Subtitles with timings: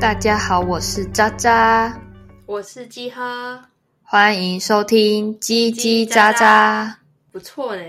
[0.00, 2.00] 大家好，我是渣渣，
[2.46, 3.68] 我是鸡哈，
[4.02, 6.90] 欢迎收听叽叽喳喳，
[7.30, 7.82] 不错呢。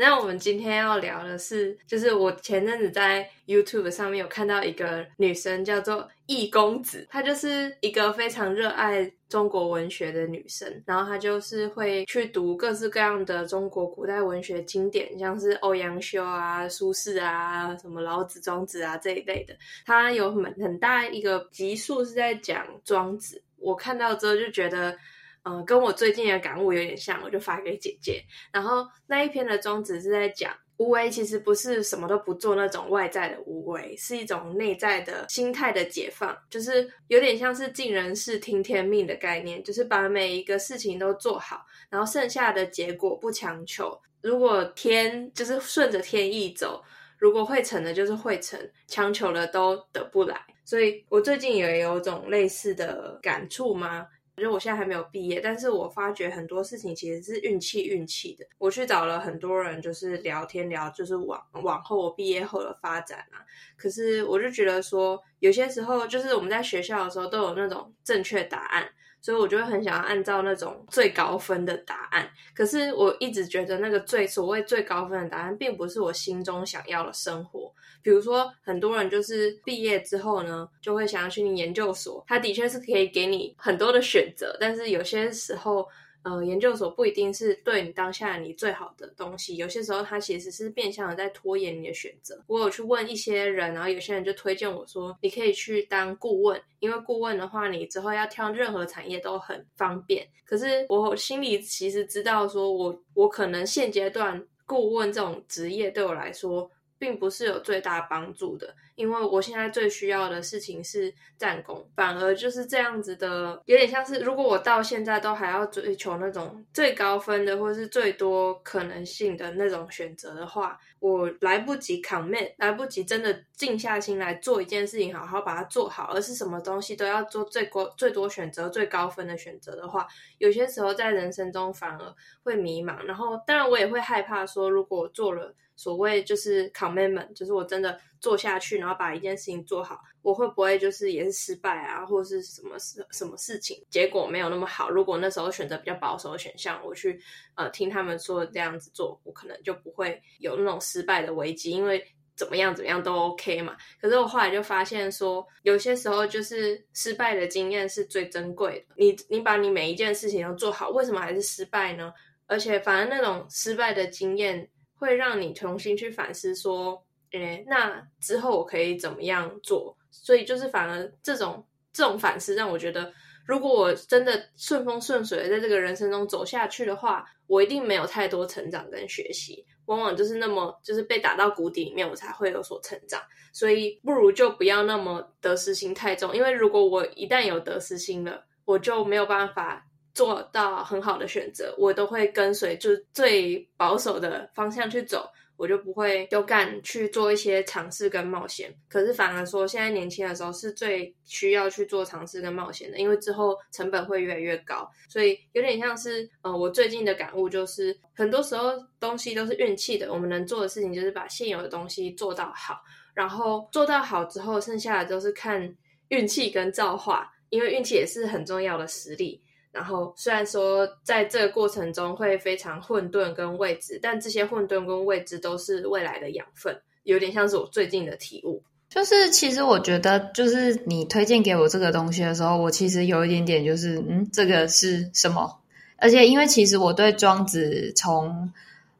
[0.00, 19.54] 那我们今天要聊的是，就是我前阵子在 YouTube 上面有看到一个女生叫做易公子，她就是一个非常热爱中国文学的女生，然后她就是会去读各式各样的中国古代文学经典，像是欧阳修啊、苏轼啊、什么老子、庄子啊这一类的。
[19.84, 24.96] 她有很很大一个集数是在讲庄子，我看到之后就觉得，
[25.44, 28.22] 嗯、跟我最近的感悟有点像，我就发给姐姐。
[28.52, 30.52] 然后那一篇的庄子是在讲。
[30.76, 43.94] 无为其实不是什么都不做那种外在的无为，是一种内在的心态的解放，就是有点像是尽人事听天命的概念，就是把每一个事情都做好，然后剩下的结果不强求。
[44.22, 46.82] 如果天就是顺着天意走，
[47.18, 50.40] 如果会成的就是会成，强求的都得不来。
[50.64, 54.06] 所以我最近也有种类似的感触吗？
[54.40, 58.46] 就我现在还没有毕业，但是我发觉很多事情其实是运气运气的。
[58.58, 63.44] 我去找了很多人，就是聊天聊，就是往往后我毕业后的发展啊。
[63.76, 68.88] 可是我就觉得说，有些时候就是我们在学校的时候都有那种正确答案。
[69.20, 77.72] 所以我就会很想要按照那种最高分的答案，可是我一直觉得那个最所谓最高分的答案，并不是我心中想要的生活。
[78.02, 85.86] 比如说，很多人就是毕业之后呢，就会想要去研究所，他的确是可以给你很多的选择，但是有些时候。
[86.22, 92.42] 呃，研究所不一定是对你当下你最好的东西，有些时候它其实是变相的在拖延你的选择。
[92.46, 100.26] 我有去问一些人，然后有些人就推荐我说，你可以去当顾问，因为顾问的话，你之后要跳任何产业都很方便。
[100.44, 106.70] 可是我心里其实知道，说我我可能现阶段顾问这种职业对我来说。
[107.00, 130.06] 并不是有最大帮助的，因为我现在最需要的事情是战功，反而就是这样子的，有点像是如果我到现在都还要追求那种最高分的，或是最多可能性的那种选择的话，我来不及 commit，来不及真的静下心来做一件事情，好好把它做好，而是什么东西都要做最高最多选择最高分的选择的话，
[130.36, 135.54] 有些时候在人生中反而会迷茫，然后当然我也会害怕说，如果我做了。
[135.80, 144.90] 所谓就是 commitment，就是我真的做下去，然后把一件事情做好，我会不会就是也是失败啊，或者是什么事什么事情结果没有那么好？
[144.90, 147.18] 如果那时候选择比较保守的选项，我去
[147.54, 153.74] 呃听他们说这样子做，我可能就不会有那种失败的危机，因为怎么样怎么样都 OK 嘛。
[153.98, 158.94] 可是我后来就发现说，有些时候就是失败的经验是最珍贵的。
[158.98, 162.12] 你你把你每一件事情都做好，为什么还是失败呢？
[162.46, 164.68] 而且反而那种失败的经验。
[165.00, 167.02] 会让你重新去反思，说，
[167.32, 169.96] 诶，那之后我可以怎么样做？
[170.10, 173.10] 所以就是反而这种这种反思，让我觉得，
[173.46, 183.22] 如果我真的顺风顺水的在这个人生中走下去的话，我一定没有太多成长跟学习，往往就是那么就是被打到谷底里面，我才会有所成长。
[183.52, 189.86] 所以不如就不要那么得失心太重，因为如果我一旦有得失心了，我就没有办法。
[190.14, 198.74] 做到很好的选择，我都会跟随就最保守的方向去走，我就不会勇敢去做一些尝试跟冒险。
[198.88, 204.90] 可是反而说，现在年轻的时候是最需要去做尝试跟冒险的，因为之后成本会越来越高。
[205.08, 210.12] 所以有点像是，呃，我最近的感悟就是，很多时候东西都是运气的。
[210.12, 212.82] 我们能做的事情就是把现有的东西做到好，
[213.14, 215.76] 然后做到好之后，剩下的都是看
[216.08, 219.40] 运气跟造化，因为运气也是很重要的实力。
[219.72, 228.62] 然后，虽然说在这个过程中会非常混沌跟未知，但这些混沌跟未知都是未来的养分，有点像是我最近的体悟。
[228.88, 235.60] 就是其实我觉得，就是你推荐给我这个东西的时候，我其实有一点点就是，嗯，这个是什么？
[235.96, 238.52] 而且因为其实我对庄子从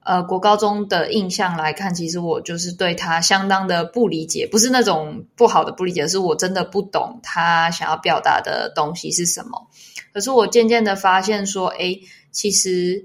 [0.02, 9.68] 呃国高中的印象来看，其实我就是对他相当的不理解，不是那种不好的不理解，是我真的不懂他想要表达的东西是什么。
[10.12, 12.00] 可是我渐渐的发现说，诶，
[12.32, 13.04] 其实，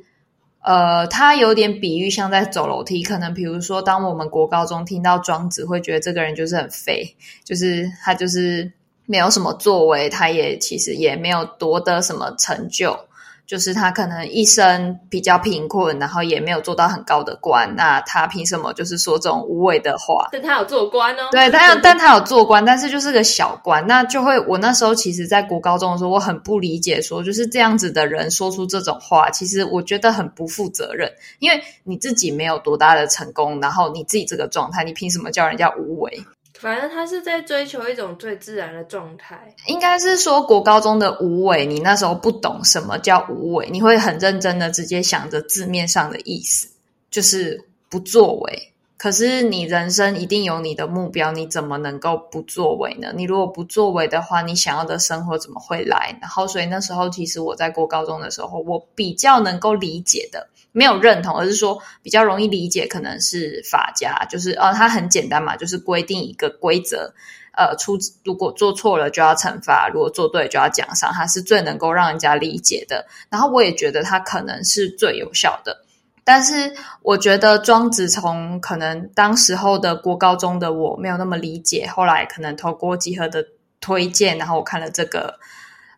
[0.62, 3.04] 呃，他有点比喻，像在走楼梯。
[3.04, 8.72] 可能比如说，当我们国高中听到庄子，会觉得这个人就是很废，就是他就是
[9.06, 12.98] 没有什么作为，他也其实也没有夺得什么成就。
[13.48, 20.30] 就是他可能一生比较贫困，然后也没有做到很高的官，那他凭什么就是说这种无为的话？
[20.32, 36.24] 但他有做官哦，对，他有，但他有做官，但是就是个小官，那就会我那时候其实，在国高中的时候，我很不理解，说就是这样子的人说出这种话，其实我觉得很不负责任，因为你自己没有多大的成功，然后你自己这个状态，你凭什么叫人家无为？
[36.60, 39.56] 反正他是在追求一种最自然的状态。
[39.68, 46.70] 应该是说国高中的无为，你那时候不懂什么叫无为，你会很认真的直接想着字面上的意思，
[47.12, 48.72] 就是不作为。
[48.98, 53.12] 可是你人生一定有你的目标，你怎么能够不作为呢？
[53.14, 56.18] 你如果不作为的话，你想要的生活怎么会来？
[56.22, 67.14] 然后，所以那时候其实我在过高中的时候，我比较能够理解的，没有认同，而是说比较容易理解，可能是法家，就是呃，它很简单嘛，就是规定一个规则，
[67.54, 73.06] 呃，出如果做错了就要惩罚，如果做对就要奖赏，它是最能够让人家理解的。
[73.30, 75.82] 然后我也觉得它可能是最有效的。
[76.26, 76.74] 但是
[77.04, 83.46] 我觉得庄子从可能当时候的国高中的我没有那么理解，后来可能透过集合的
[83.80, 85.40] 推荐，然后我看了这个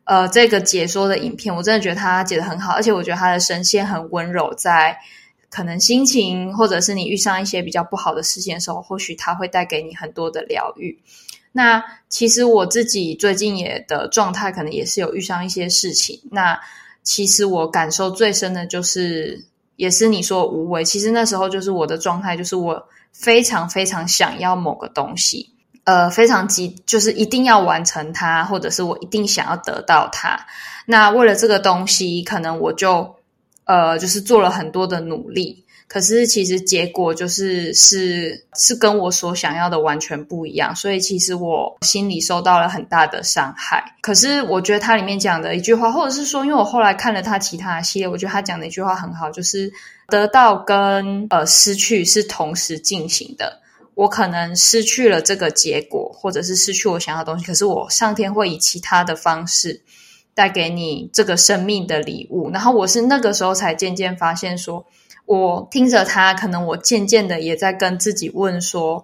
[0.07, 4.97] 呃这个解说的影片，我真的觉得他解得很好，而且我觉得他的声线很温柔，在
[5.49, 10.97] 可能心情或者是你遇上一些比较不好的事情的时候，或许他会带给你很多的疗愈。
[11.51, 16.59] 那其实我自己最近也的状态可能也是有遇上一些事情，那
[17.03, 19.45] 其实我感受最深的就是。
[19.77, 25.51] 也是你说无为，其实那时候就是我的状态，就是我非常非常想要某个东西，
[25.87, 30.37] 呃，非常急，就是一定要完成它，或者是我一定想要得到它。
[30.85, 33.15] 那为了这个东西，可能我就
[33.63, 35.63] 呃，就是做了很多的努力。
[35.87, 43.95] 可是其实结果就是是是跟我所想要的完全不一样，所以其实我心里受到了很大的伤害。
[44.01, 49.71] 可是我觉得他里面讲的一句话，或者是说，因为我后来看了他其他的系列，我觉得他讲的一句话很好，就是
[50.09, 53.61] 得到跟呃失去是同时进行的。
[53.97, 59.81] 我可能失去了这个结果，或者是失去我想要的东西，可是我上天会以其他的方式
[60.35, 62.51] 带给你这个生命的礼物。
[62.51, 64.85] 然后我是那个时候才渐渐发现说。
[65.25, 69.03] 我听着他，可能我渐渐的也在跟自己问说，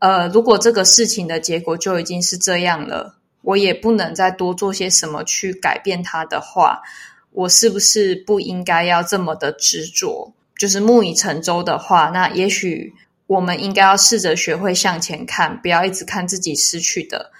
[0.00, 6.82] 呃，如果这个事情的结果就已经是这样了，我也不能再多做些什么去改变它的话，
[7.30, 10.34] 我是不是不应该要这么的执着？
[10.58, 12.92] 就是木已成舟的话，那也许
[13.32, 17.30] 我们应该要试着学会向前看，不要一直看自己失去的。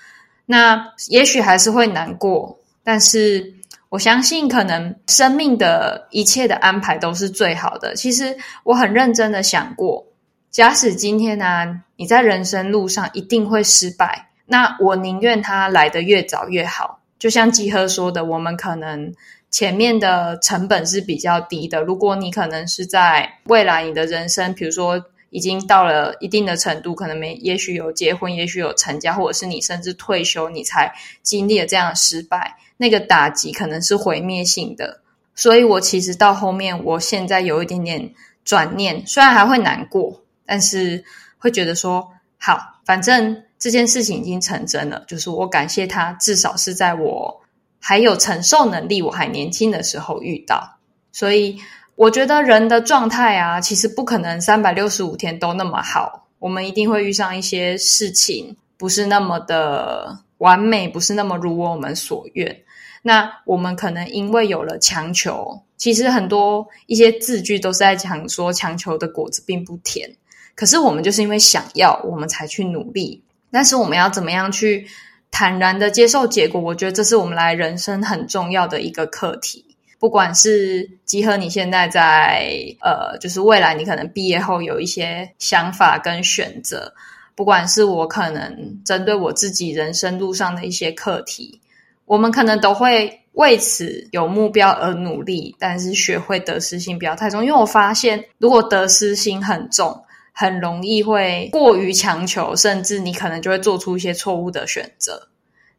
[0.47, 3.55] 那也许还是会难过，但是。
[3.93, 7.95] 我相信，可能生命的一切的安排都是最好的。
[7.95, 10.07] 其实我很认真的想过，
[10.51, 17.01] 假使今天呢、你在人生路上一定会失败，那我宁愿它来得越早越好。
[17.19, 19.13] 就像集合说的，我们可能
[19.51, 21.83] 前面的成本是比较低的。
[21.83, 30.93] 如果你可能是在未来你的人生，比如说已经到了一定的程度，可能没，也许有结婚，也许有成家，或者是你甚至退休，你才
[31.23, 32.57] 经历了这样的失败。
[32.77, 35.01] 那个打击可能是毁灭性的，
[35.35, 38.13] 所以我其实到后面，我现在有一点点
[38.45, 41.03] 转念，虽然还会难过，但是
[41.39, 47.41] 会觉得说，好，反正这件事情已经成真了，就是我感谢他，至少是在我
[47.81, 50.79] 还有承受能力、我还年轻的时候遇到。
[51.13, 51.59] 所以
[52.03, 62.65] 我觉得人的状态啊，其实不可能三百六十五天都那么好，我们一定会遇上一些事情，不是那么的完美，不是那么如我们所愿。
[63.03, 70.17] 那我们可能因为有了强求，其实很多一些字句都是在讲说强求的果子并不甜。
[70.57, 73.23] 可是我们就是因为想要，我们才去努力。
[73.53, 74.89] 但是我们要怎么样去
[75.31, 76.61] 坦然的接受结果？
[76.61, 79.72] 我觉得这是我们来人生很重要的一个课题。
[80.03, 86.93] 不管是集合你现在在呃，就是未来你可能毕业后有一些想法跟选择，
[87.37, 91.61] 不管是我可能针对我自己人生路上的一些课题。
[92.05, 97.45] 我们可能都会为此有目标而努力，但是学会得失心不要太重。
[97.45, 105.29] 因为我发现，如果得失心很重，很容易会过于强求，甚至你可能就会做出一些错误的选择。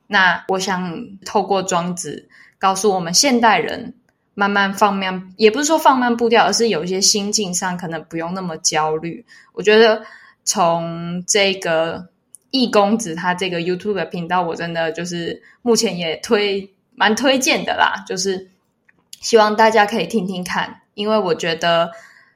[0.08, 3.94] 那我想透过庄子告诉我们，现代人
[4.34, 9.26] 慢慢放慢，也不是说放慢步调，而是有一些心境上可能不用那么焦虑。
[9.54, 10.04] 我觉得
[10.44, 12.08] 从这个。
[12.56, 18.48] 易公子他这个 YouTube 频道，我真的就是目前也推蛮推荐的啦，就是
[19.22, 21.90] 希望大家可以听听看，因为我觉得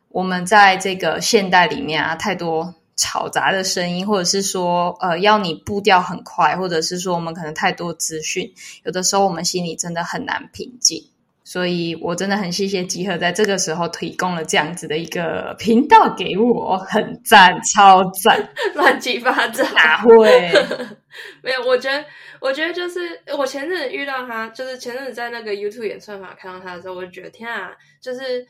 [0.09, 8.51] 我们在这个现代里面啊，太多吵杂的声音，或者是说呃要你步调很快，或者是说我们可能太多资讯，
[8.85, 11.05] 有的时候我们心里真的很难平静。
[11.49, 20.51] 所以我真的很谢谢集合在这个时候提供了这样子的一个频道给我，很赞，超赞， 乱七八糟，哪会？
[21.41, 22.03] 没有，我觉得，
[22.41, 28.45] 我觉得就是我前阵子遇到他，就是前阵子在那个 YouTube 演算法看到他的时候，我就觉得天啊，就是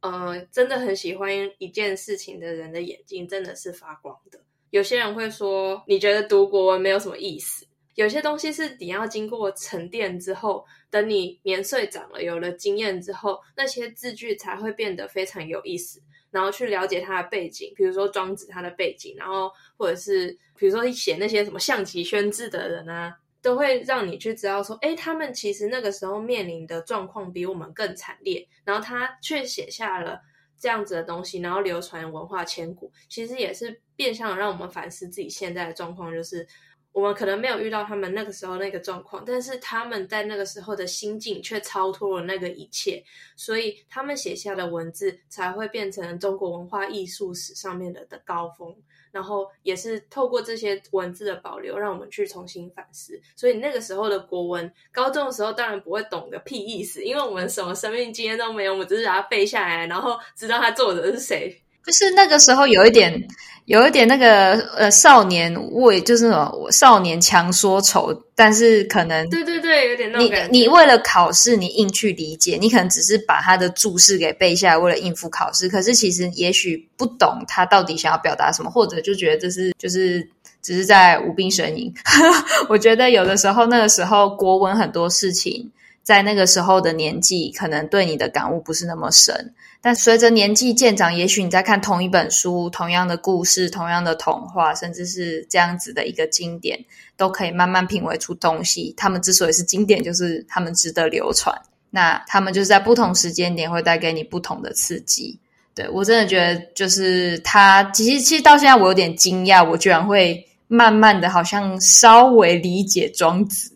[0.00, 4.40] 呃，真的很喜欢一件事情的人的眼睛真的是发光的，
[4.70, 7.64] 有些人会说，你觉得读国文没有什么意思。
[7.94, 16.02] 有些东西是你要经过沉淀之后，等你年岁长了，有了经验之后，那些字句才会变得非常有意思。
[16.30, 30.20] 然后去了解他的背景，比如说庄子他的背景，然后或者是比如说写那些什么象棋宣字的人啊，都会让你去知道说，诶，他们其实那个时候面临的状况比我们更惨烈，然后他却写下了
[30.56, 36.46] 这样子的东西，然后流传文化千古，其实也是变相让我们反思自己现在的状况，就是。
[36.92, 43.02] 我们可能没有遇到他们那个时候那个状况，但是他们在那个时候的心境却超脱了那个一切，
[43.36, 48.74] 所以他们写下的文字才会变成中国文化艺术史上面的的高峰。
[49.12, 53.20] 然后也是透过这些文字的保留，让我们去重新反思。
[53.34, 61.60] 所以那个时候的国文，高中的时候当然不会懂个屁意思，因为我们什么生命经验都没有，我们只是把它背下来，然后知道它作者是谁。
[61.84, 63.26] 就是那个时候有一点，
[63.64, 70.48] 有一点那个呃少年为就是什么少年强说愁，但是可能对对对，有点那种。
[70.50, 75.68] 你你为了考试，你硬去理解，你可能只是把他的注释给背下来，为了应付考试。
[75.68, 80.28] 可是其实也许不懂他到底想要表达什么，或者就觉得这是就是
[80.62, 81.92] 只是在无病呻吟。
[82.68, 85.70] 我觉得有的时候那个时候国文很多事情，
[86.10, 89.54] 在那个时候的年纪，可能对你的感悟不是那么深。
[89.80, 96.76] 但随着年纪渐长，也许你在看同一本书、同样的故事、同样的童话，甚至是这样子的一个经典，
[97.16, 98.92] 都可以慢慢品味出东西。
[98.96, 101.56] 他们之所以是经典，就是他们值得流传。
[101.90, 105.38] 那他们就是在不同时间点会带给你不同的刺激。
[105.76, 113.70] 对，我真的觉得，就是他其实其实到现在我有点惊讶，我居然会慢慢的好像稍微理解庄子。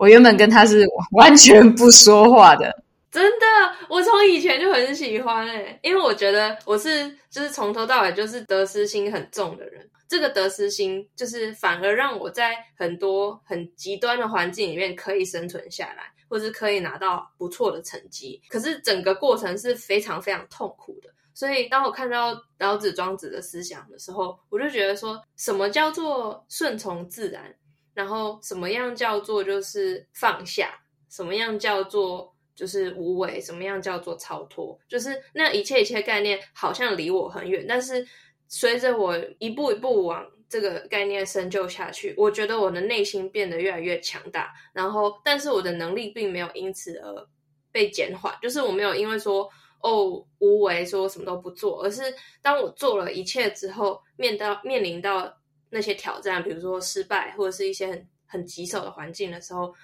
[0.00, 2.74] 我原本跟他是完全不说话的。
[3.10, 3.46] 真的，
[3.90, 9.86] 我从以前就很喜欢诶、因为我觉得我是就是从头到尾就是得失心很重的人。
[10.08, 18.40] 这个得失心就是反而让我在很多很极端的环境里面可以生存下来，或是可以拿到不错的成绩。
[18.48, 21.10] 可是整个过程是非常非常痛苦的。
[21.34, 27.54] 所以当我看到老子、庄子的思想的时候，我就觉得说什么叫做顺从自然，
[27.94, 32.34] 然后什么样叫做就是放下，什么样叫做。
[32.52, 34.78] 就是无为，什么样叫做超脱？
[34.86, 38.06] 就是那一切一切概念好像离我很远，但是
[38.48, 44.52] 随着我一步一步往这个概念深究下去，我觉得我的内心变得越来越强大。
[44.74, 47.26] 然后，但是我的能力并没有因此而
[47.72, 49.48] 被减缓，就是我没有因为说
[49.80, 52.02] 哦无为说什么都不做，而是
[52.42, 55.34] 当我做了一切之后，面到面临到
[55.70, 59.74] 那些挑战，比如说失败或者是一些很很棘手的环境的时候，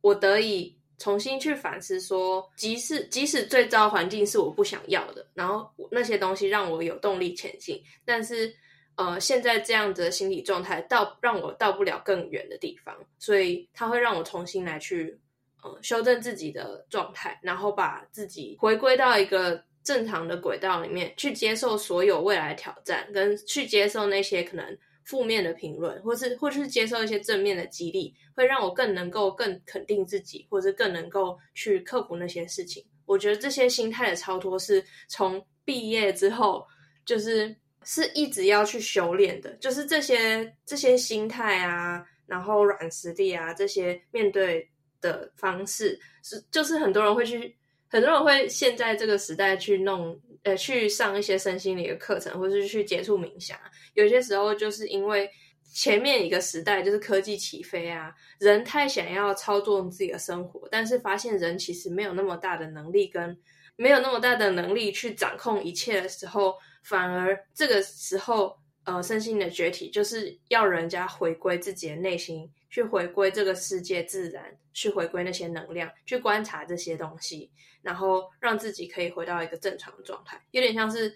[0.00, 0.76] 我得以。
[0.96, 8.54] 重新去反思说，即使即使最糟环境是我不想要的，然后那些东西让我有动力前进，但是
[8.94, 15.18] 呃，现在这样子的心理状态到让我到不了更远的地方，所以它会让我重新来去
[15.64, 24.78] 呃修正自己的状态，然后把自己回归到一个正常的轨道里面，去接受所有未来挑战，跟去接受那些可能。
[25.04, 32.84] 负面的评论，或是或是接受一些正面的激励，会让我更能够更肯定自己，或者更能够去克服那些事情。
[33.06, 36.66] 我觉得这些心态的超脱是从毕业之后，
[37.04, 39.52] 就是是一直要去修炼的。
[39.56, 44.66] 就是这些这些心态啊，然后软实力啊，这些面对
[45.02, 47.54] 的方式，是就是很多人会去，
[47.94, 50.20] 很多人会现在这个时代去弄。
[50.42, 53.58] 呃，去上一些身心灵的课程，或是去接触冥想。
[53.94, 55.26] 有些时候就是因为
[55.72, 63.34] 前面一个时代就是科技起飞啊，人太想要操纵自己的生活，但是发现人其实没有那么大的能力，跟
[63.76, 77.48] 没有那么大的能力去掌控一切的时候，反而这个时候，呃，身心的崛起就是要人家回归自己的内心，去回归这个世界自然，去回归那些能量，去观察这些东西。
[77.82, 81.14] 然后让自己可以回到一个正常的状态，有点像是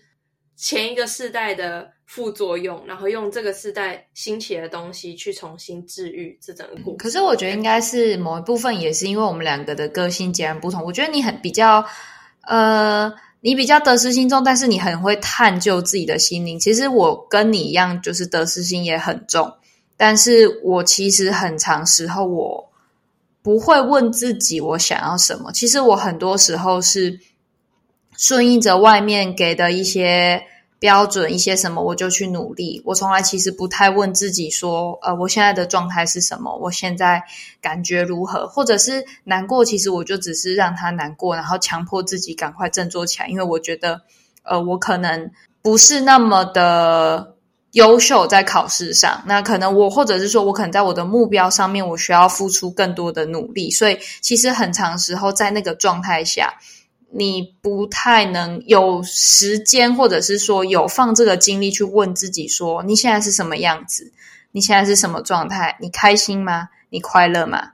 [0.54, 6.96] 前一个世代的副作用，然后用这个世代兴起的东西去重新治愈这整个过程。
[6.98, 10.84] 可是我觉得应该是某一部分也是因为我们两个的个性截然不同。
[10.84, 11.84] 我觉得你很比较，
[12.42, 16.60] 呃，你比较得失心重，但是你很会探究自己的心灵。
[16.60, 19.50] 其实我跟你一样，就是得失心也很重，
[19.98, 22.64] 但是我其实很长时候我。
[23.40, 27.18] 不会问自己我想要什么，其实我很多时候是
[28.14, 30.42] 顺应着外面给的一些
[30.78, 32.82] 标准，一些什么我就去努力。
[32.84, 36.54] 我从来其实不太问自己说，呃，我现在的状态是什么？
[36.56, 37.22] 我现在
[37.62, 38.46] 感觉如何？
[38.48, 44.02] 或者是难过，其实我就只是让他难过，然后强迫自己赶快振作起来，因为我觉得，
[44.42, 45.30] 呃，我可能
[45.62, 47.34] 不是那么的。
[47.72, 56.54] 优秀在考试上，那可能我或者是说我可能在我的目标上面，我需要付出更多的努力，所以其实很长时候在那个状态下，
[57.10, 64.12] 你不太能有时间，或者是说有放这个精力去问自己说，你现在是什么样子？
[64.52, 65.76] 你现在是什么状态？
[65.78, 66.70] 你开心吗？
[66.88, 67.72] 你快乐吗？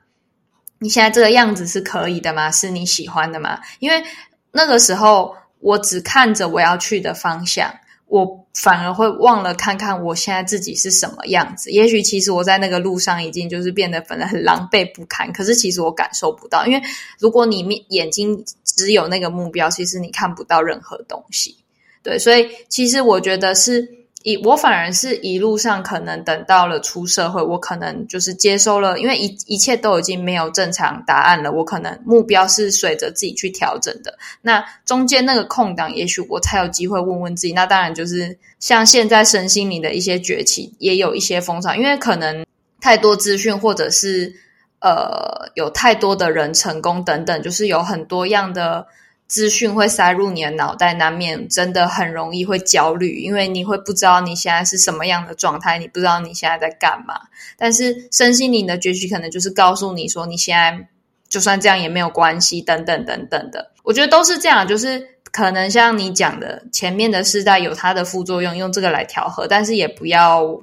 [0.80, 2.50] 你现在这个样子是可以的吗？
[2.50, 3.60] 是你喜欢的吗？
[3.78, 4.02] 因为
[4.50, 7.72] 那个时候我只看着我要去的方向。
[8.14, 11.73] 我反而会忘了看看我现在自己是什么样子。
[11.73, 16.80] 也许其实我在那个路上已经就是变得本来很狼狈不堪，可是其实我感受不到，因为
[17.18, 21.56] 如果你面眼睛只有那个目标，其实你看不到任何东西。
[22.04, 24.03] 对，所以其实我觉得是。
[24.25, 34.16] 一我反而是一路上可能等到了出社会，我可能就是接收了，因为一一切都已经没有正常答案了，我可能目标是随着自己去调整的。
[34.40, 37.52] 那中间那个空档，也许我才有机会问问自己。
[37.52, 42.47] 那当然就是像现在身心灵的一些崛起，也有一些风潮，因为可能
[42.81, 44.35] 太多资讯，或者是
[44.81, 48.87] 呃有太多的人成功等等，就是有很多样的。
[49.26, 57.14] 资讯会塞入你的脑袋，难免真的很容易会焦虑，因为你会不知道你现在是什么样的状态，你不知道你现在在干嘛。
[57.57, 60.87] 但是身心灵的崛起可能就是告诉你说，你现在
[61.28, 63.73] 就算这样也没有关系，等等等等的。
[63.83, 70.62] 我觉得都是这样，就是可能像你讲的，前面的世代有它的副作用，用这个来调和，但是也不要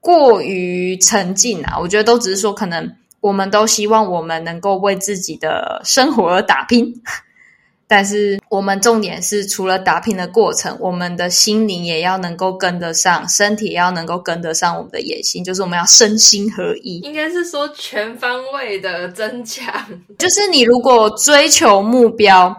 [0.00, 1.78] 过于沉浸啊。
[1.78, 6.92] 我觉得都只是说，可能我们都希望我们能够为自己的生活而打拼。
[7.96, 16.98] 但是我们重点是，除了打拼的过程，我们的心灵也要能够跟得上，身体也要能够跟得上我们的野心，就是我们要身心合一。
[17.04, 19.72] 应该是说全方位的增强。
[20.18, 22.52] 就是你如果追求目标，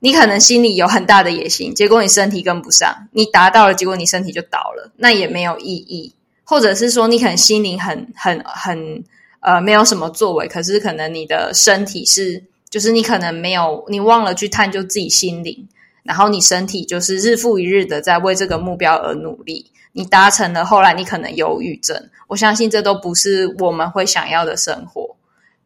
[0.00, 6.12] 你可能心里有很大的野心，结果你身体跟不上，你达到了，结果你身体就倒了，那也没有意义。
[6.42, 9.04] 或者是说，你可能心灵很很很
[9.38, 12.42] 呃没有什么作为，可是可能你的身体是。
[12.72, 15.68] 就是你可能没有，你忘了去探究自己心灵，
[16.04, 25.14] 然后你身体就是日复一日的在为这个目标而努力，你达成了，后来你可能忧郁症，我相信这都不是我们会想要的生活。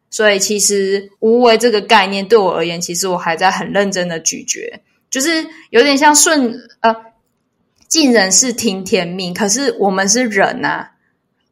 [0.09, 6.93] 所以其实无为这个概念对我而言，其实我还在很认真的咀嚼，就是有点像顺呃
[7.87, 10.91] 尽人事听天命，可是我们是人啊，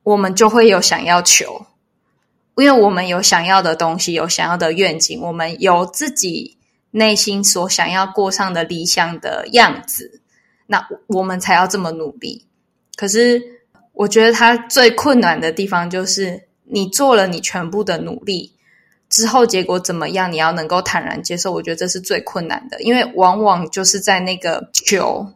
[0.03, 1.65] 我们就会有想要求。
[2.57, 6.57] 因为我们有想要的东西，有想要的愿景，我们有自己
[6.91, 10.21] 内心所想要过上的理想的样子，
[10.67, 12.45] 那我们才要这么努力。
[12.95, 13.41] 可是，
[13.91, 18.53] 我觉得它最困难的地方就是，你做了你全部的努力
[19.09, 21.51] 之后，结果怎么样，你要能够坦然接受。
[21.51, 25.27] 我觉得这是最困难的，因为往往就是在那个求，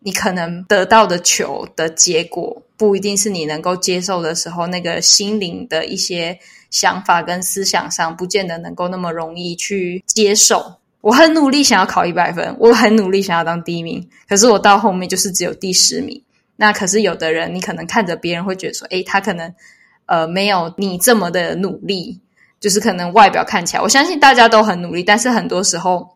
[0.00, 2.62] 你可能得到的求的结果。
[2.76, 6.38] 不一定是你能够接受的时候，那个心灵的一些
[6.70, 10.74] 想法跟思想上，不见得能够那么容易去接受。
[11.00, 16.22] 我很努力想要考一百分， 我很努力想要当第一名，可是我到后面就是只有第十名。
[16.54, 19.52] 那可是有的人，你可能看着别人会觉得说，诶，他可能
[20.06, 22.20] 呃没有你这么的努力，
[22.60, 26.08] 就是可能外表看起来，我相信大家都很努力，但是很多时候，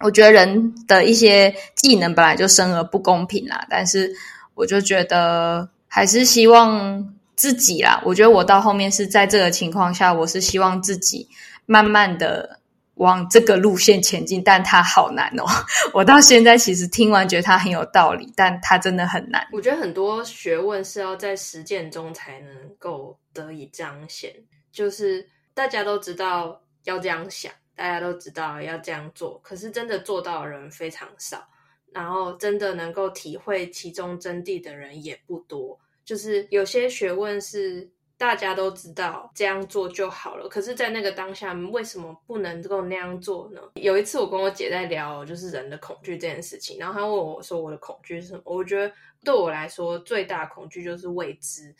[0.00, 3.66] 我觉得人的一些技能本来就生而不公平啦。
[3.70, 4.12] 但是
[4.54, 5.68] 我就觉得。
[5.88, 11.26] 还是希望自己啦，我觉得我到后面是在这个情况下，我是希望自己
[11.64, 12.60] 慢慢的
[12.96, 15.44] 往这个路线前进，但它好难哦。
[15.94, 19.46] 我到现在其实听完觉得它很有道理，但它真的很难。
[19.52, 24.30] 我觉得很多学问是要在实践中才能够得以彰显，
[24.70, 31.46] 就是大家都知道要这样想，大家都知道要这样做，可是真的做到的人非常少。
[31.92, 35.78] 然后，真的能够体会其中真谛的人也不多。
[36.04, 43.60] 就是有些学问是大家都知道这样做就好了，可是，在那个当下，为什么不能够那样做呢？
[43.74, 48.92] 有一次，我跟我姐在聊，就是人的恐惧这件事情，然后她问我说：“我的恐惧是什么？”我觉得
[49.24, 51.74] 对我来说，最大恐惧就是未知。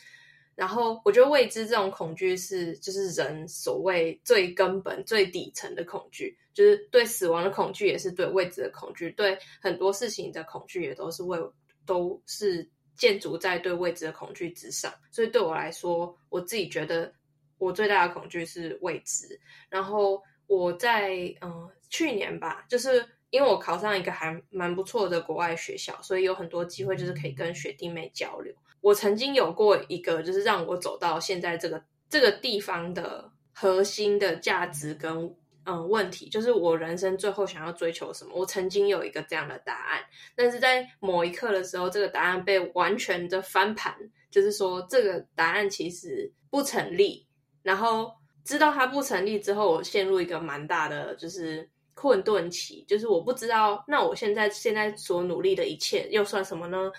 [0.57, 11.38] 然后我觉得未知这种恐惧是，就是人所谓最根本、最底层的恐惧，就是对死亡的恐惧，也是对未知的恐惧，对很多事情的恐惧，也都是为
[11.85, 12.66] 都是
[12.97, 14.90] 建筑在对未知的恐惧之上。
[15.12, 17.12] 所以对我来说，我自己觉得
[17.59, 19.38] 我最大的恐惧是未知。
[19.69, 28.54] 然后我在嗯、去年吧，就是因为我考上一个还蛮不错的国外学校，所以有很多机会，就是可以跟学弟妹交流。
[28.80, 35.34] 我曾经有过一个，就是让我走到现在这个这个地方的核心的价值跟
[35.64, 38.30] 嗯问题，就是我人生最后想要追求什么。
[38.34, 40.00] 我曾经有一个这样的答案，
[40.36, 43.92] 但是在某一刻的时候，这个答案被完全的翻盘，
[44.30, 47.26] 就是说这个答案其实不成立。
[47.64, 48.12] 然后
[48.44, 56.92] 知道它不成立之后，我陷入一个蛮大的就是困顿期，就是我不知道那我现在现在所努力的一切又算什么呢？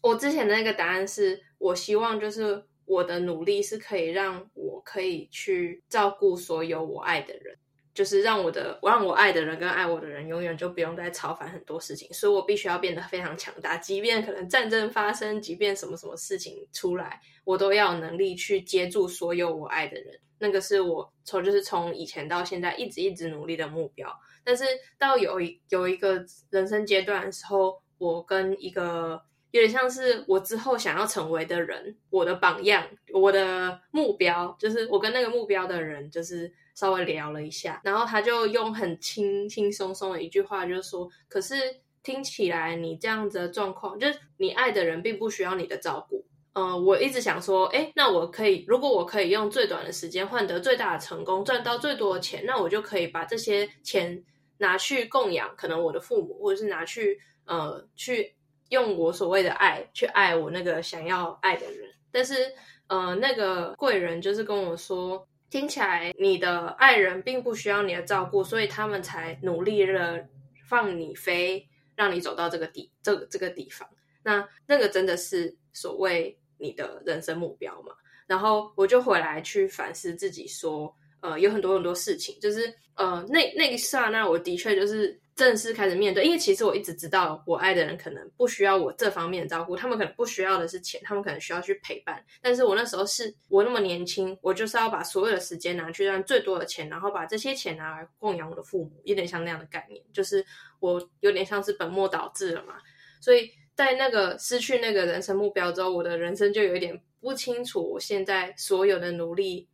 [0.00, 2.64] 我之前的那个答案是我希望就是。
[2.88, 7.58] 我的努力是可以让我可以去照顾所有我爱的人，
[7.92, 20.16] 就是让我的让我爱的人跟爱我的人永远就不用再操烦很多事情，所以我必须要变得非常强大，即便可能战争发生，即便什么什么事情出来，我都要有能力去接住所有我爱的人。
[20.38, 24.08] 那个是我从就是从以前到现在一直一直努力的目标。
[24.46, 24.64] 但是
[24.96, 29.20] 到有一有一个人生阶段的时候，我跟一个。
[29.52, 41.54] 有点像是我之后想要成为的人，我的榜样，我的目标，就是我跟那个目标的人，就是稍微聊了一下，然后他就用很轻轻松松的一句话，就是说，可是
[42.02, 46.22] 听起来你这样子的状况，就是你爱的人并不需要你的照顾。
[46.52, 54.22] 呃，我一直想说，诶，那我可以，如果我可以用最短的时间换得最大的成功，赚到最多的钱，那我就可以把这些钱
[54.58, 58.34] 拿去供养可能我的父母，或者是拿去呃去。
[58.70, 62.52] 用我所谓的爱去爱我那个想要爱的人，但是，
[62.88, 70.26] 呃，那个贵人就是跟我说，听起来你的爱人并不需要你的照顾，所以他们才努力的
[70.66, 73.88] 放你飞，让你走到这个地这个这个地方。
[74.24, 77.94] 那那个真的是所谓你的人生目标嘛？
[78.26, 80.92] 然后我就回来去反思自己，说，
[81.26, 85.18] 呃，有很多很多事情，就是，呃，那那一刹那，我的确就是。
[85.36, 92.24] 正式开始面对，因为其实我一直知道，我爱的人可能不需要我这方面的照顾，他们可能不需要的是钱，他们可能需要去陪伴。
[92.40, 100.42] 但是我那时候是我那么年轻，我就是要把所有的时间拿去赚最多的钱，然后把这些钱拿来供养我的父母，有点像那样的概念，就是
[100.80, 102.76] 我有点像是本末倒置了嘛。
[103.20, 109.68] 所以在那个失去那个人生目标之后，我的人生就有一点不清楚，我现在所有的努力，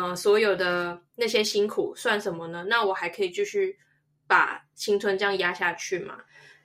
[0.00, 2.64] 呃，所有的那些辛苦算什么呢？
[2.68, 3.78] 那我还可以继续。
[4.30, 6.16] 把青春这样压下去嘛，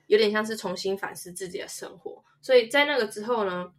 [0.06, 2.24] 有点像是重新反思自己的生活。
[2.40, 3.72] 所以在那个之后呢，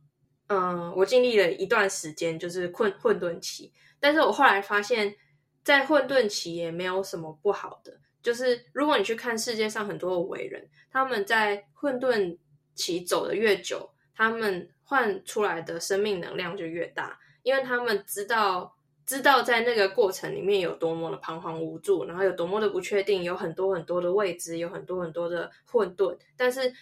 [0.47, 3.71] 嗯，我经历了一段时间就是混混沌期。
[3.97, 5.15] 但是我后来发现，
[5.63, 7.97] 在混沌期也没有什么不好的。
[8.21, 12.37] 就是如果你去看世界上很多的伟人，他们在混沌
[12.75, 18.76] 期走得越久，他们换出来的生命能量就越大，因为他们知道。
[19.07, 26.17] 知道在那个过程里面有多么的彷徨无助，然后有多么的不确定，有很多很多的未知，有很多很多的混沌。
[26.35, 26.73] 但是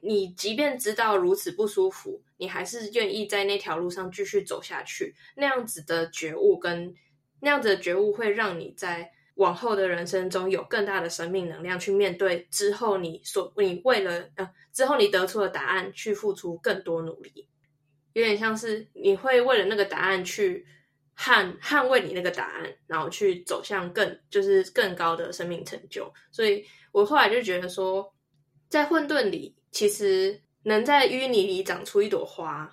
[0.00, 5.14] 你即便知道如此不舒服，你还是愿意在那条路上继续走下去。
[5.36, 6.94] 那样子的觉悟跟
[7.40, 17.46] 那样子的觉悟，会让你在往后的人生中有更大的生命能量去面对之后你所你为了呃之后你得出的答案去付出更多努力。
[18.14, 20.66] 有点像是你会为了那个答案去。
[21.20, 26.10] 捍捍卫你那个答案，然后去走向更就是更高的生命成就。
[26.32, 28.10] 所以我后来就觉得说，
[28.70, 32.66] 在混沌里，其实能在淤泥里长出一朵花，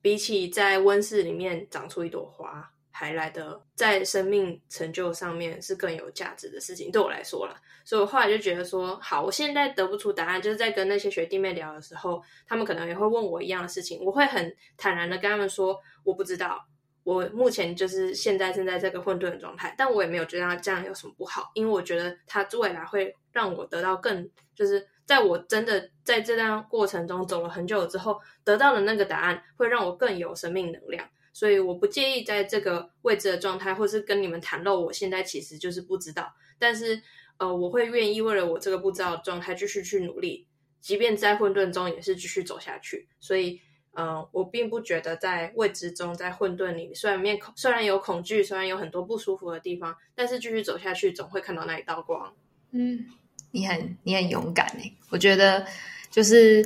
[0.00, 6.90] 比起在温室里面长出一朵花，还来得在生命成就上面是更有价值的事情。
[6.90, 16.66] 对我来说啦，所以我后来就觉得说，好，我现在得不出答案，就是在跟那些学弟妹聊的时候，他们可能也会问我一样的事情，我会很坦然的跟他们说，我不知道。
[17.02, 37.00] 我目前就是现在正在这个混沌的状态，但我也没有觉得他这样有什么不好，因为我觉得他未来会让我得到更，就是在我真的在这段过程中走了很久之后，得到的那个答案会让我更有生命能量，所以我不介意在这个未知的状态，或是跟你们袒露我现在其实就是不知道，但是
[37.38, 40.46] 呃，我会愿意为了我这个不知道的状态继续去努力，
[40.80, 43.60] 即便在混沌中也是继续走下去，所以。
[43.92, 52.32] 嗯，我并不觉得在未知中，在混沌里，虽然面恐，虽然有恐惧，虽然有很多不舒服的地方，但是继续走下去，总会看到那一道光。
[52.70, 53.04] 嗯，
[53.50, 55.66] 你很你很勇敢诶，我觉得
[56.10, 56.64] 就是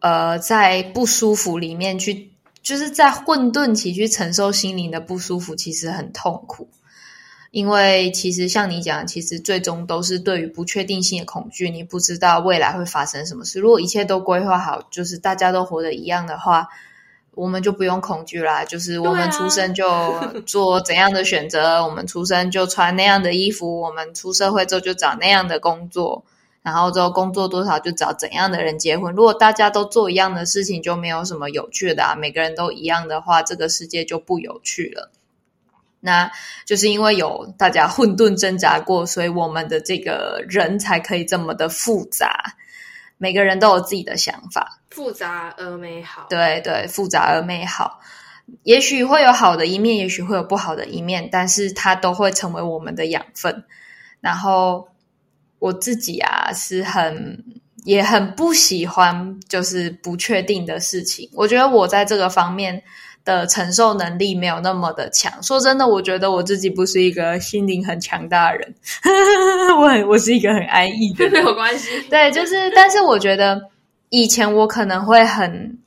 [0.00, 2.30] 呃，在不舒服里面去，
[2.62, 6.68] 就是在混沌期去承受心灵的不舒服，其实很痛苦。
[7.54, 13.60] 因为其实像你讲，其实最终都是对于不确定性的恐惧，你不知道未来会发生什么事。
[13.60, 16.66] 如果一切都规划好，就是大家都活得一样的话，
[17.30, 18.64] 我们就不用恐惧啦。
[18.64, 19.86] 就是我们出生就
[20.44, 26.24] 做怎样的选择，啊、我们出生就穿那样的衣服，我们出社会之后就找那样的工作，
[26.60, 29.14] 然后之后工作多少就找怎样的人结婚。
[29.14, 32.16] 如果大家都做一样的事情，就没有什么有趣的啊。
[32.16, 35.12] 每个人都一样的话，这个世界就不有趣了。
[36.04, 36.30] 那
[36.66, 42.54] 就是因为有大家混沌挣扎过，所以我们的这个人才可以这么的复杂。
[43.16, 46.26] 每个人都有自己的想法，复杂而美好。
[46.28, 48.00] 对对，复杂而美好。
[48.64, 53.64] 也许会有好的一面，也许会有不好的一面，但是它都会成为我们的养分。
[54.20, 54.86] 然后
[55.58, 57.42] 我自己啊，是很
[57.84, 61.30] 也很不喜欢就是不确定的事情。
[61.32, 62.82] 我觉得我在这个方面。
[63.24, 65.42] 的承受能力没有那么的强。
[65.42, 68.74] 说真的，我觉得我自己不是一个心灵很强大的人，
[69.80, 71.88] 我很我是一个很安逸的人， 没有关系。
[72.10, 73.60] 对，就是，但是我觉得
[74.10, 75.78] 以前我可能会很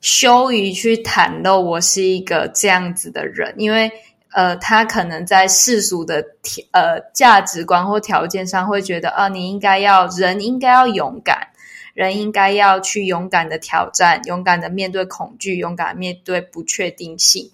[0.00, 3.90] 羞于去袒露我是一个这样子的人，因为
[4.32, 6.24] 呃，他可能在世俗的
[6.72, 11.48] 呃价值观或条件上会觉得啊，你应该要人应该要勇敢。
[11.94, 17.50] 人应该要去勇敢的挑战，勇敢的面对恐惧，勇敢面对不确定性。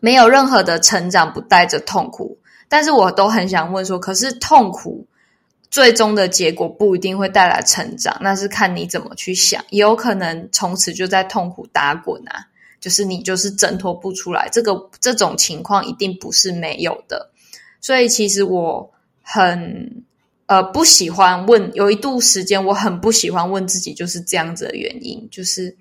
[0.00, 5.06] 没有任何的成长不带着痛苦，但是我都很想问说，可是痛苦
[5.70, 12.48] 最终的结果不一定会带来成长，那是看你怎么去想，也有可能从此就在痛苦打滚啊，
[12.80, 14.48] 就是你就是挣脱不出来。
[14.52, 17.30] 这个这种情况一定不是没有的，
[17.80, 18.90] 所以其实我
[19.22, 20.04] 很。
[20.46, 25.76] 呃，不喜欢问，有一度时间我很不喜欢问自己，就是这样子的原因，就是，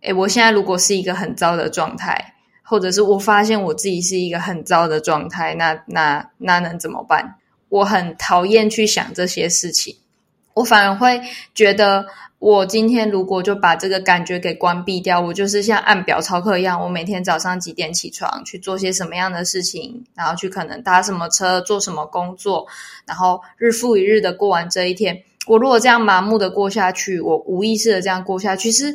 [0.00, 7.36] 诶，我现在如果是一个很糟的状态，或者是我发现我自己是一个很糟的状态，那那那能怎么办？
[7.68, 9.96] 我很讨厌去想这些事情，
[10.54, 11.20] 我反而会
[11.54, 12.06] 觉得。
[12.44, 22.66] 我今天如果就把这个感觉给关闭掉，我就是像按表操课一样，我每天早上几点起床，去做些什么样的事情，然后去可能搭什么车，做什么工作，
[23.06, 25.22] 然后日复一日的过完这一天。
[25.46, 28.94] 我如果这样麻木的过下去，我无意识的这样过下去，其实，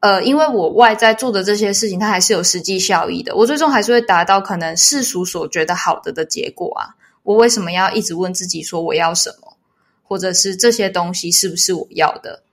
[0.00, 6.96] 呃，因为我外在做的这些事情，它还是有实际效益的，我最终还是会达到可能世俗所觉得好的的结果啊。
[7.24, 9.54] 我为什么要一直问自己说我要什么，
[10.02, 12.44] 或者是这些东西是不是我要的？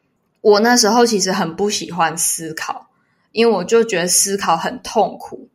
[0.43, 2.89] 我那时候其实很不喜欢思考，
[3.31, 5.47] 因为我就觉得思考很痛苦。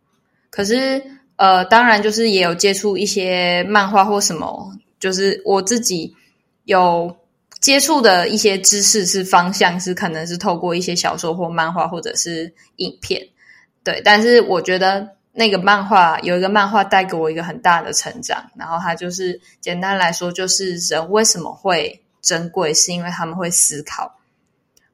[0.49, 1.03] 可是，
[1.37, 6.17] 呃，当然就是也有接触一些漫画或什么，就是我自己
[6.65, 7.15] 有
[7.61, 13.23] 接触的一些知识是方向，是可能是透过一些小说或漫画或者是影片。
[13.85, 24.18] 对，但是我觉得那个漫画有一个漫画带给我一个很大的成长，然后它就是简单来说，就是人为什么会珍贵，是因为他们会思考。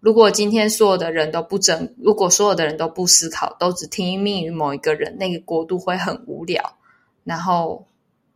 [0.04, 6.76] 如果今天所有的人都不争，如果所有的人都不思考，都只听命于某一个人，那个国度会很无聊。
[7.24, 7.86] 然后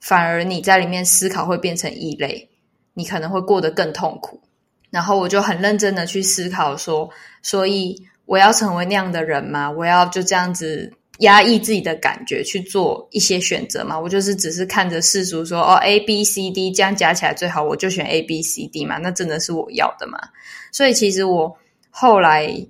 [0.01, 2.49] 反而你在里面思考会变成异类，
[2.95, 4.41] 你可能会过得更痛苦。
[4.89, 7.11] 然后我就很认真的去思考说，
[7.43, 9.71] 所以我要成为那样的人吗？
[9.71, 14.01] 我要就这样子压抑自己的感觉去做一些选择吗？
[14.01, 18.97] 我就是只是看着世俗说，哦，A B C D 这样加起来最好，我就选 A B C D 嘛？
[18.97, 20.19] 那真的是我要的吗？
[20.79, 21.59] 所以其实我
[21.91, 22.65] 后来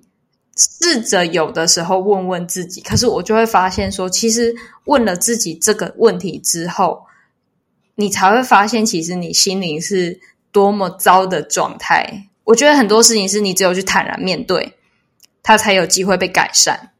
[0.57, 7.05] 试着有的时候问问自己，可是我就会发现说，其实问了自己这个问题之后，
[7.97, 10.19] 你才会发现，其实你心灵是
[10.51, 12.31] 多么糟的状态。
[12.45, 14.73] 我觉得很多事情是你只有去坦然面对，
[15.43, 16.93] 它才有机会被改善，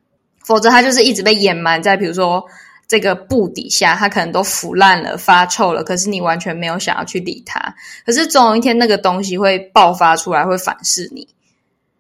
[0.45, 2.45] 否则它就是一直被掩埋在，比如说
[2.89, 7.75] 这个布底下，它可能都腐烂了、发臭了，可是你完全没有想要去理它。
[8.07, 11.29] 可是总有一天，那个东西会爆发出来，会反噬你。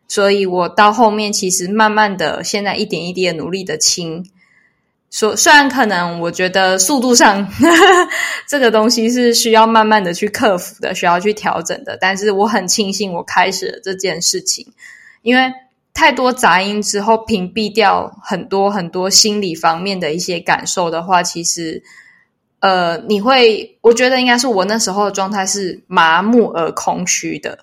[0.08, 4.24] 所以我到后面其实慢慢的，现在一点一滴的努力的清。
[5.10, 8.08] 说虽然可能我觉得速度上呵 呵
[8.46, 14.66] 这个东西是需要慢慢的去克服的，需要去调整的，但是我很庆幸我开始了这件事情，
[15.22, 15.50] 因为
[15.98, 21.82] 太多杂音之后屏蔽掉很多很多心理方面的一些感受的话，其实
[22.60, 27.58] 呃你会，我觉得应该是我那时候的状态是麻木而空虚的。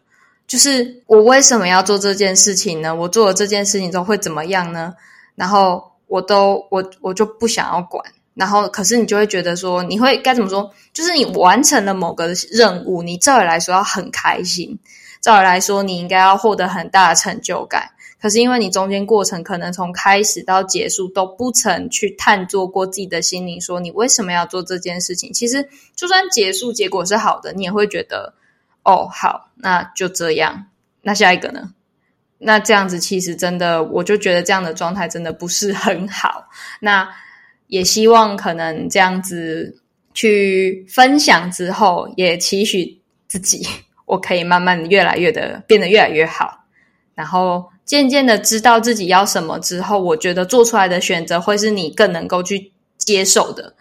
[0.48, 2.93] 就是我为什么要做这件事情呢？
[2.93, 4.93] 我做了这件事情之后会怎么样呢？
[5.36, 8.04] 然后我都我我就不想要管。
[8.34, 10.69] 然后可是你就会觉得说，你会该怎么说？
[10.91, 14.78] 就是你完成了某个任务，你照理来说要很开心，
[15.21, 17.91] 照理来说你应该要获得很大的成就感。
[18.25, 25.31] 可是因为你中间过程可能从开始到结束都不曾去探索过自己的心灵，说你为什么要做这件事情？
[25.31, 28.33] 其实就算结束结果是好的，你也会觉得。
[28.81, 30.65] 哦，好，那就这样。
[31.03, 31.71] 那下一个呢？
[32.39, 36.47] 那这样子其实真的，我就觉得这样的状态真的不是很好。
[36.79, 37.07] 那
[37.67, 39.79] 也希望可能这样子
[40.15, 43.67] 去分享之后，也期许自己，
[44.05, 46.65] 我可以慢慢越来越的变得越来越好。
[47.13, 53.74] 然后渐渐的知道自己要什么之后，我觉得做出来的选择会是你更能够去接受的。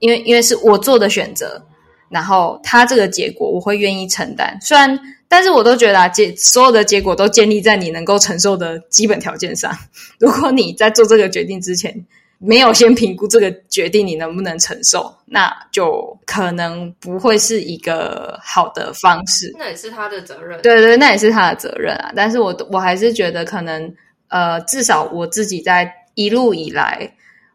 [0.00, 1.66] 因为因为是我做的选择，
[2.08, 4.56] 然后他这个结果我会愿意承担。
[4.60, 9.76] 虽然，但是我都觉得啊，结所有的结果都建立在你能够承受的基本条件上。
[10.20, 12.06] 如果你在做这个决定之前，
[12.38, 19.52] 没有先评估这个决定你能不能承受，那就可能不会是一个好的方式。
[19.58, 20.62] 那也是他的责任。
[20.62, 22.12] 对对，那也是他的责任啊。
[22.14, 23.92] 但是我我还是觉得可能，
[24.28, 27.12] 呃，至少我自己在一路以来，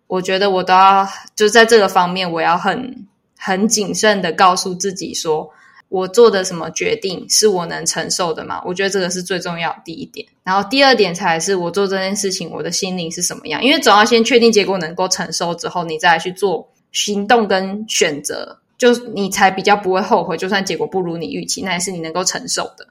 [0.08, 5.50] 我觉得我都要就在这个方面，我要很很谨慎的告诉自己说。
[5.94, 8.60] 我做的什么决定是我能承受的吗？
[8.66, 10.28] 我觉得这个是最重要的第一点。
[10.44, 13.64] 然后第二点才是我做这件事情，我的心灵是什么样？
[13.64, 20.36] 因为总要先确定结果能够承受之后，你再来去做行动跟选择，就你才比较不会后悔。
[20.36, 22.88] 就算结果不如你预期，那也是你能够承受的。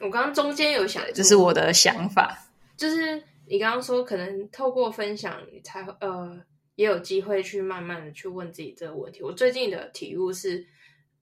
[0.00, 2.36] 我刚刚中间有想，这是我的想法。
[2.76, 6.36] 就是你刚刚说，可能透过分享，你才呃
[6.74, 9.22] 也有机会去慢慢的去问自己这个问题。
[9.22, 10.66] 我最近的体悟是。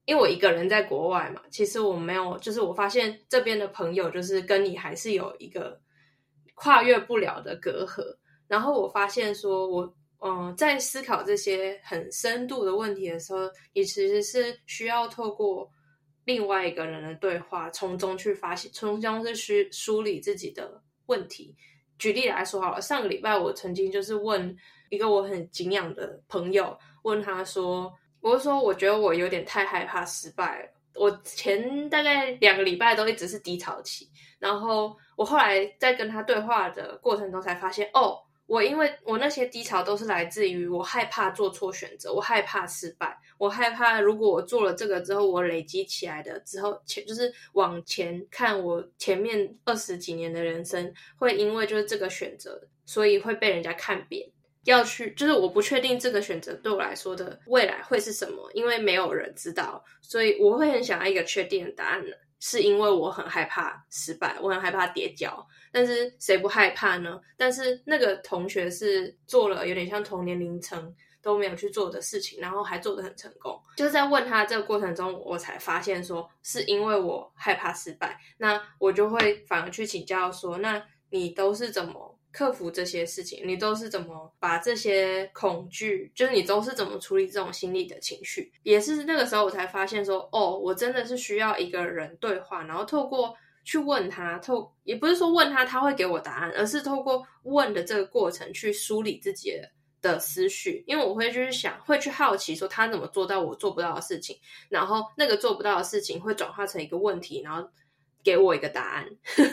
[0.08, 5.78] 因为我一个人在国外嘛，其实我没有，就是我发现这边的朋友就是跟你还是有一个
[6.54, 8.02] 跨越不了的隔阂。
[8.46, 9.94] 然后我发现说我，
[10.24, 13.40] 嗯，在思考这些很深度的问题的时候，
[13.74, 15.70] 你其实是需要透过
[16.24, 21.54] 另外一个人的对话，从中去发现，从中是去梳理自己的问题。
[21.98, 24.56] 举例来说好了，上个礼拜我曾经就是问
[24.88, 27.92] 一个我很敬仰的朋友，问他说。
[28.20, 30.68] 我是说，我觉得我有点太害怕失败了。
[30.94, 34.08] 我前大概两个礼拜都一直是低潮期，
[34.40, 54.28] 然后我后来在跟他对话的过程中才发现，哦，我因为我那些低潮都是来自于我害怕做错选择，我害怕失败，我害怕如果我做了这个之后，我累积起来的之后前就是往前看，我前面二十几年的人生会因为就是这个选择，所以会被人家看扁。
[54.70, 62.14] 要去，就是我不确定这个选择对我来说的未来会是什么，因为没有人知道，所以我会很想要一个确定的答案呢。
[62.40, 67.20] 是因为我很害怕失败，我很害怕跌跤，但是谁不害怕呢？
[67.36, 73.60] 但是那个同学是做了有点像同年龄层都没有去做的事情，然后还做得很成功。
[73.76, 82.17] 就是在问他这个过程中，我才发现说是因为我害怕失败，那我就会反而去请教说，那你都是怎么？
[82.30, 88.52] 克服这些事情，你都是怎么把这些恐惧，就是你都是怎么处理这种心理的情绪？
[88.62, 99.52] 也是那个时候我才发现说，哦，我真的是需要一个人对话，然后透过去问他，透也不是说问他他会给我答案，而是透过问的这个过程去梳理自己
[100.02, 104.38] 的思绪，因为我会就是想，会去好奇说他怎么做到我做不到的事情，
[104.68, 107.68] 然后那个做不到的事情会转化成一个问题，然后
[108.22, 109.08] 给我一个答案。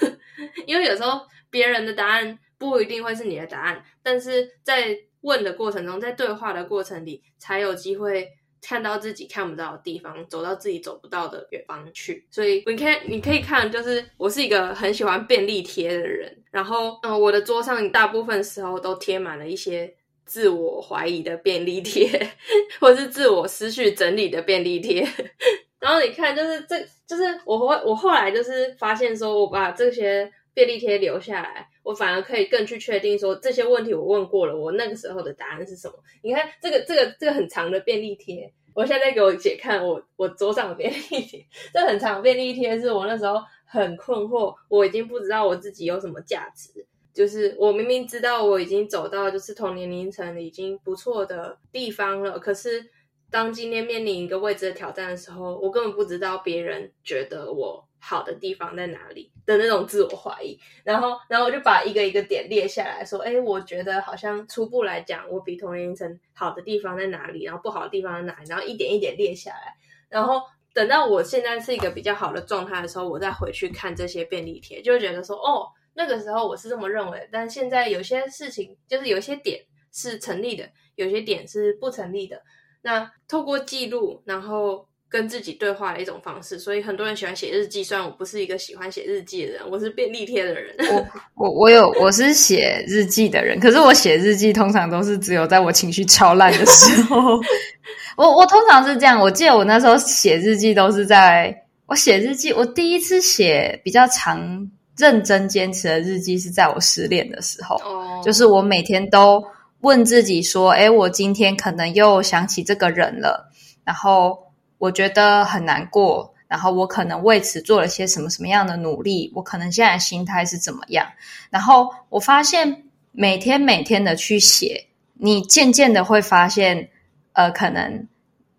[0.67, 2.37] 因为有时候别人的答案。
[2.57, 8.29] 不一定会是你的答案，但是在问的过程中，在对话的过程里，才有机会
[8.61, 12.25] 看到自己看不到的地方，走到自己走不到的远方去。
[12.29, 19.93] 所以你看，你可以看，就是我是一个很喜欢便利贴的人，然后，嗯，我的桌上大部分时候都贴满了一些
[20.25, 22.07] 自我怀疑的便利贴，
[22.79, 25.07] 或是自我思绪整理的便利贴。
[25.79, 30.31] 然后你看，就是这就是我后我后来就是发现说，我把这些。
[30.55, 35.93] 便利贴留下来，我反而可以更去确定说，这些问题我问过了，我那个时候的答案是什么？
[36.23, 52.89] 你看这个这个这个很长的便利贴，我现在给我姐看我我桌上的便利贴，这很长的便利贴是我那时候很困惑，我已经不知道我自己有什么价值，就是我明明知道我已经走到就是同年龄层已经不错的地方了，可是
[53.29, 69.75] 当今天面临一个未知的挑战的时候，我根本不知道别人觉得我好的地方在哪里的那种自我怀疑，然后，然后我就把一个一个点列下来说，哎，我觉得好像初步来讲，我比同龄层好的地方在哪里，然后不好的地方在哪里，然后一点一点列下来，
[70.07, 70.39] 然后
[70.71, 82.43] 等到我现在是一个比较好的状态的时候，我再回去看这些便利贴，就会觉得说，哦，那个时候我是这么认为，但现在有些事情就是有些点是成立的，有些点是不成立的。
[82.83, 84.87] 那透过记录，然后。
[85.07, 87.83] 跟自己对话的一种方式，所以很多人喜欢写日记。
[87.83, 90.75] 虽然我不是一个喜欢写日记的人，我是便利贴的人。
[90.91, 97.39] 我我我有我是写日记的人，可是我写日记通常都是只有在我情绪超烂的时候。
[98.17, 101.55] 我我通常是这样，我记得我那时候写日记都是在
[101.85, 107.75] 我写日记，我第一次写比较长、认真、坚持的日记是在我失恋的时候。
[107.77, 109.41] 哦，就是我每天都
[109.81, 113.49] 问自己说：“哎，我今天可能又想起这个人了。”
[113.85, 114.44] 然后。
[114.77, 121.07] 我觉得很难过，然后我可能为此做了些什么什么样的努力，我可能现在心态是怎么样？
[121.49, 126.89] 然后我发现每天每天的去写，你渐渐的会发现，
[127.33, 128.07] 呃，可能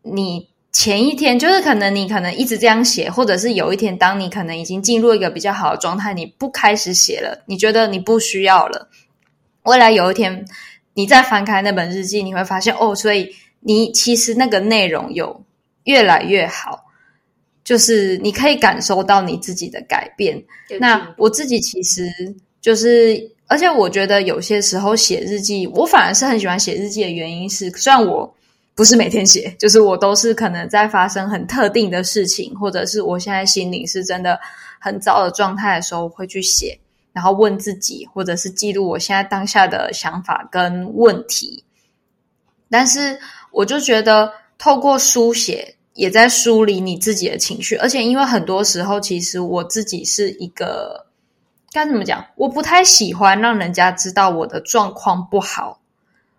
[0.03, 8.89] 你前一天就是可能你可能一直这样写，或者是有一天当你可能已经进入一个比较好的状态，你不开始写了，你觉得你不需要了，
[9.63, 10.45] 未来有一天
[10.95, 15.45] 你再翻开那本日记，你会发现哦，所以你其实那个内容有
[15.87, 16.85] 越来越好。
[17.65, 20.41] 就是你可以感受到你自己的改变。
[20.79, 22.09] 那我自己其实
[22.61, 28.33] 就是，而且我觉得有些时候写日记，我反而是很喜欢写日记的原因是，虽然我
[28.77, 34.39] 不是每天写，就是我都是可能在发生很特定的事情，或者是我现在心里是真的
[34.79, 36.79] 很糟的状态的时候，我会去写，
[37.13, 41.65] 然后问自己，或者是记录我现在当下的想法跟问题。
[42.71, 43.19] 但是
[43.51, 45.73] 我就觉得透过书写。
[45.97, 51.07] 也在梳理你自己的情绪，而且因为很多时候，其实我自己是一个
[51.73, 52.25] 该怎么讲？
[52.37, 55.81] 我不太喜欢让人家知道我的状况不好，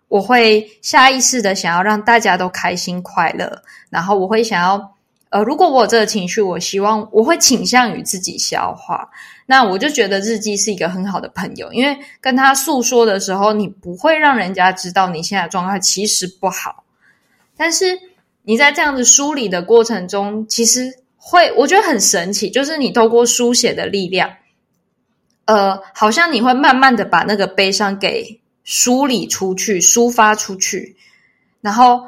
[0.06, 4.94] 我会下意识的想要让大家都开心快乐，然后我会想要，
[5.30, 9.10] 呃，如果我有这个情绪，我希望我会倾向于自己消化。
[9.46, 16.84] 那我就觉得日记是一个很好的朋友，因为跟他诉说的时候，你不会让人家知道你现在状态其实不好，
[17.56, 17.98] 但是。
[18.48, 24.30] 你在这样子梳理的过程中，其实会我觉得很神奇，就是你透过书写的力量，
[25.44, 30.96] 呃，好像你会慢慢的把那个悲伤给梳理出去、抒发出去，
[31.60, 32.00] 然后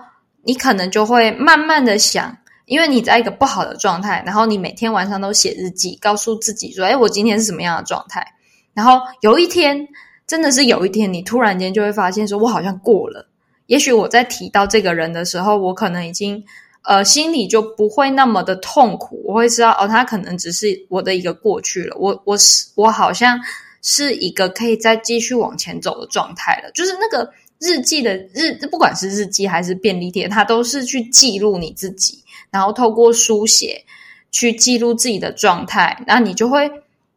[0.43, 8.27] 你可能就会慢慢的想，因为你在一个不好的状态，然后你每天晚上都写日记，告诉自己说：“哎，我今天是什么样的状态？”
[8.73, 9.89] 然后有一天，
[10.27, 13.30] 真的是有一天，你突然间就会发现，说我好像过了。
[13.71, 16.45] 也许我在提到这个人的时候，我可能已经
[16.83, 21.97] 呃心里就不会那么的痛苦，我会知道哦，他可能只是我的一个过去了。
[21.97, 23.39] 我我是我好像
[23.81, 26.71] 是一个可以再继续往前走的状态了。
[26.73, 33.85] 就是那个日记的日，不管是日记还是便利贴，它都是去记录你自己，然后透过书写
[34.33, 36.69] 去记录自己的状态，那你就会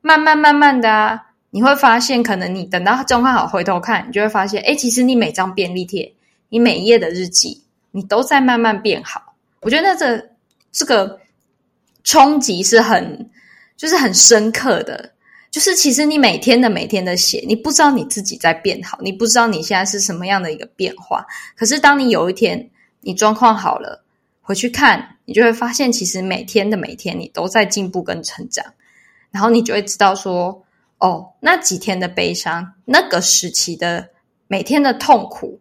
[0.01, 6.14] 慢慢慢慢的啊，你会发现，可能你等到状况好回头看，你就会发现，诶，其实你每张便利贴。
[6.54, 9.34] 你每一页的日记，你都在慢慢变好。
[9.62, 10.30] 我觉得那这
[10.72, 11.20] 这个
[12.04, 13.28] 冲击是很，
[13.76, 15.14] 就是很深刻的。
[15.49, 21.26] 就是其实你每天的每天的写，你不知道你自己在变好，你不知道你现在是什么样的一个变化。
[21.56, 22.70] 可是当你有一天
[23.01, 24.04] 你状况好了，
[24.43, 28.64] 回去看，你就会发现，其实每天的每天你都在进步跟成长。
[29.32, 30.64] 然后你就会知道说，
[30.99, 34.10] 哦，那几天的悲伤，那个时期的
[34.45, 35.60] 每天的痛苦。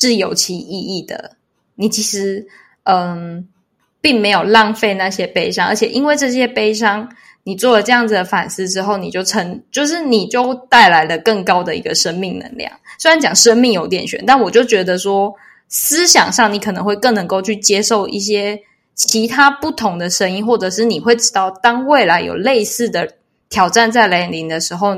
[0.00, 1.36] 是有其意义的。
[1.76, 2.46] 你其实，
[2.84, 3.48] 嗯，
[4.00, 7.08] 并没有浪费那些悲伤，而且因为这些悲伤，
[7.42, 12.70] 你做了这样子的反思之后，你就成，就是你就带来了更高的一个生命能量。
[12.98, 15.34] 虽然讲生命有点玄，但我就觉得说，
[15.68, 18.60] 思想上你可能会更能够去接受一些
[18.94, 23.16] 其他不同的声音，或者是你会知道，当未来有类似的
[23.48, 24.94] 挑战在来临的时候，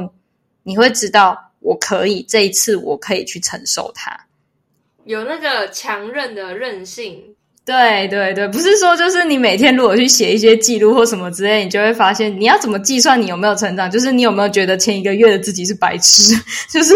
[0.63, 4.26] 你会知道，我可以这一次，我可以去承受它。
[5.07, 7.23] 有那个强韧的韧性，
[7.65, 16.35] 对对对，不是说就是你每天如果去写一些记录或什么之类，你就会发现你要怎么计算你有没有成长，就是你有没有觉得前一个月的自己是白痴，
[16.69, 16.93] 就是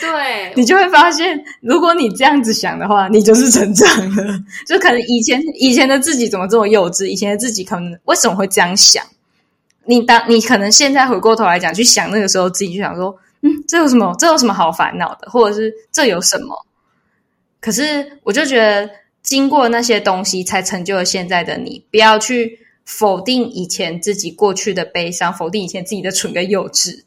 [0.00, 4.38] 对，你就会发现，如果你这样子想的话，你就是成长了。
[4.66, 9.04] 就可能以前以前的自己怎么这么幼稚，以前的自己可能为什么会这样想？
[9.86, 14.12] 你当你可能现在回过头来讲，去想那个时候自己就想说，嗯，这有什么？
[14.18, 15.30] 这有什么好烦恼的？
[15.30, 16.66] 或者是这有什么？
[17.64, 18.90] 可是，我就觉得，
[19.22, 21.82] 经过那些东西，才成就了现在的你。
[21.90, 27.04] 不要去否定以前自己过去的悲伤，否定以前自己的蠢跟幼稚。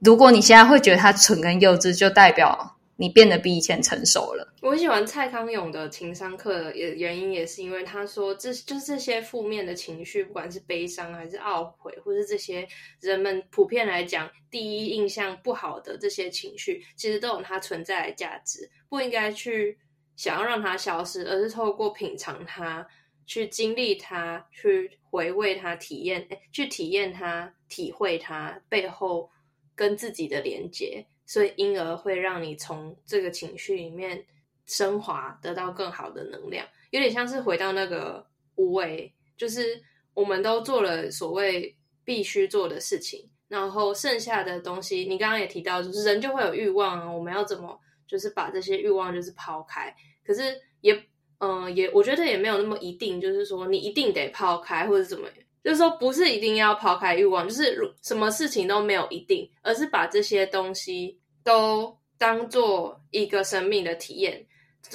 [0.00, 4.52] 如果你现在会觉得他蠢跟幼稚，就代表你变得比以前成熟了。
[4.62, 12.66] 我喜欢蔡康永的情商课的原因，也是因为他说，这就是这些负面的情绪，不管是悲伤还是懊悔，或是这些
[13.00, 19.78] 人们普遍来讲第一印象不好的这些情绪，其实都有它存在的价值，不应该去。
[20.20, 22.86] 想要让它消失，而是透过品尝它，
[23.24, 29.30] 去经历它，去回味它，体验，去体验它，体会它背后
[29.74, 34.22] 跟自己的连接，所以因而会让你从这个情绪里面
[34.66, 36.66] 升华，得到更好的能量。
[36.90, 49.96] 有点像是回到那个无为，就是我们都做了所谓必须做的事情，然后剩下的东西，你刚刚也提到，就是人就会有欲望啊，我们要怎么就是把这些欲望就是抛开。
[50.30, 50.94] 可是也，
[51.38, 55.26] 嗯、呃，也我觉得也没有那么一定，就是说你一定得抛开或者怎么，
[55.64, 64.46] 就是说不是一定要抛开欲望，就是如什么事情都没有一定，而是把这些东西都当做一个生命的体验，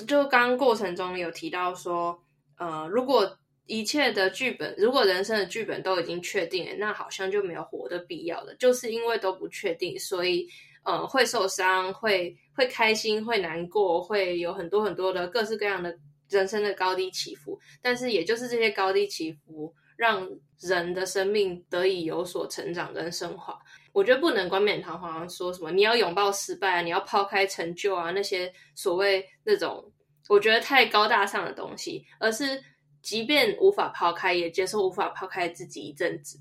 [0.08, 2.18] 就刚过程中有提到说，
[2.58, 3.38] 呃，如果
[3.68, 8.54] 一切的剧本，如果人生的剧本都已经确定了，那好像就没有活的必要了。
[8.56, 10.48] 就是因为都不确定，所以
[10.84, 15.98] 呃，会受伤，会会开心，会难过，会有很多很多的各式各样的
[16.30, 17.60] 人生的高低起伏。
[17.82, 23.58] 但是，也就是这些高低起伏，让人的生命得以有所成长跟升华。
[23.94, 29.92] 我觉得不能冠冕堂皇说什么你要拥抱失败啊，你要抛开成就啊，那些所谓那种
[30.30, 32.62] 我觉得太高大上的东西，而是。
[33.06, 36.40] 即便无法抛开，也接受无法抛开自己一阵子。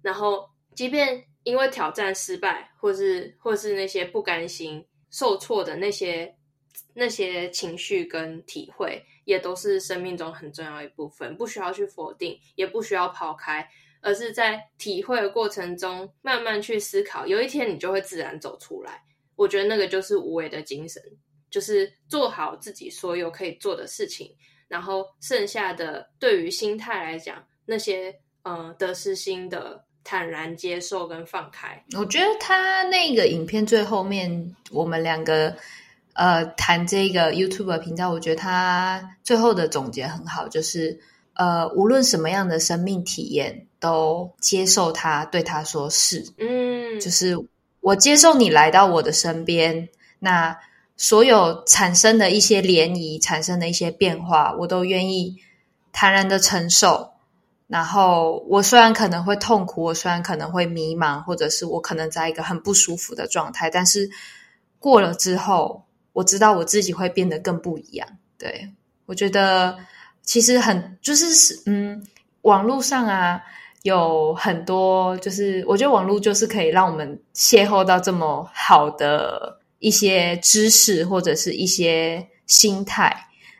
[0.00, 6.32] 然后，即便因为挑战失败，或是或是那些不甘心、受挫的那些
[6.94, 11.36] 那些情绪跟体会，也都是生命中很重要一部分。
[11.36, 13.68] 不需要去否定，也不需要抛开，
[14.00, 17.26] 而是在体会的过程中慢慢去思考。
[17.26, 19.02] 有一天，你就会自然走出来。
[19.34, 21.02] 我觉得那个就是无为的精神，
[21.50, 24.32] 就是做好自己所有可以做的事情。
[24.74, 28.12] 然后剩下的，对于心态来讲，那些
[28.42, 35.54] 呃得失心的坦然接受跟放开，我觉得他那个影片最后面，我们两个
[36.14, 40.98] 呃谈这个 YouTube 频道，我觉得他最后的总结很好，就是
[41.34, 47.38] 呃无论什么样的生命体验，都接受他，对他说是，嗯，就是
[47.80, 50.58] 我接受你来到我的身边，那。
[50.96, 55.36] 所有产生的一些涟漪，产生的一些变化，我都愿意
[55.92, 57.10] 坦然的承受。
[57.66, 64.08] 然后，我虽然可能会痛苦，我虽然可能会迷茫，或者是我可能在一个很不舒服的状态，但是
[64.78, 68.06] 过了之后，我知道我自己会变得更不一样。
[68.38, 68.70] 对，
[69.06, 69.76] 我觉得
[70.22, 72.06] 其实很就是是嗯，
[72.42, 73.42] 网络上啊
[73.82, 79.58] 有很多，就是我觉得网络就是可以让我们邂逅到这么好的。
[79.84, 83.14] 一些知识或者是一些心态，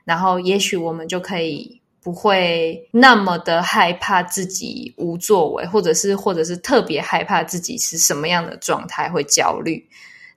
[0.04, 9.86] 然后也许我们就可以不会那么的害怕自己无作为，或者是或者是特别害怕自己是什么样的状态会焦虑，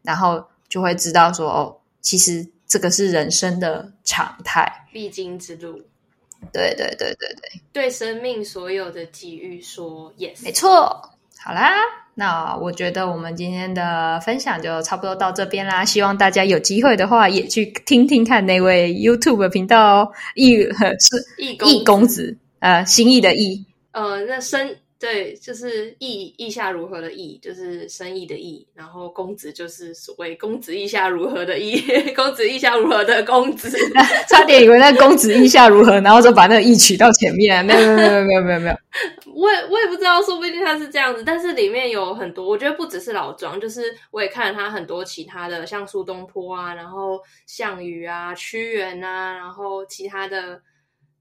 [0.02, 5.82] 然后就会知道说哦，其实这个是人生的常态，必经之路。
[6.52, 11.14] 对对对对对，对生命所有的机遇说 yes，没错。
[11.48, 11.72] 好啦。
[12.14, 15.86] 那我觉得我们今天的分享就差不多到这边啦。
[15.86, 20.12] 希望大家有机会的话，也去听听看那位 YouTube 频道哦。
[20.36, 24.76] 易是易易公子，呃，心意的意，呃，那生。
[25.00, 31.80] 对，就是意意下如何的意，就是生意的意，然后公子就是所谓公子意下如何的意，
[32.16, 33.70] 公子意下如何的公子，
[34.28, 38.76] 差点以为那公子意下如何，然后就把那个意取到前面，没有没有没有没有没有没有，
[39.36, 50.60] 我也我也不知道，说不定他是这样子，但是里面有很多，我觉得不只是老庄，就是我也看了他很多其他的，像苏东坡啊，然后项羽啊、屈原啊，然后其他的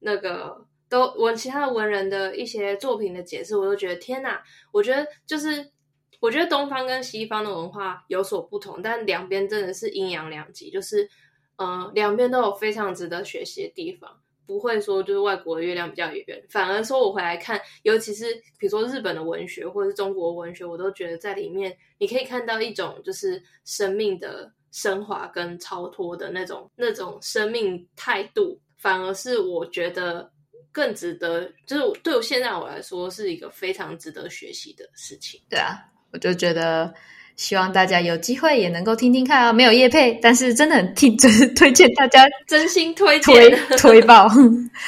[0.01, 0.65] 那个。
[0.89, 4.41] 都文其他的文人的一些作品的解释，我都觉得天哪！
[4.73, 5.73] 我觉得就是，
[6.21, 11.09] 我觉得东方跟西方的文化有所不同，但两边真的是阴阳两极，就是，
[11.57, 30.31] 呃，两边都有非常值得学习的地方，不会说就是外国的月亮比较圆，反而说我回来看，尤其是比如说日本的文学或者是中国文学，我都觉得在里面你可以看到一种就是生命的升华跟超脱的那种那种生命态度，反而是我觉得。
[30.77, 35.41] 更值得，就是对我现在我来说是一个非常值得学习的事情。
[35.49, 35.79] 对啊，
[36.13, 36.93] 我就觉得
[37.35, 44.29] 希望大家有机会也能够听听看啊，没有叶配，但是真的很听， 真推荐大家 真心推推推爆。